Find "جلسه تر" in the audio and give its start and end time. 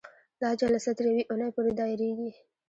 0.61-1.05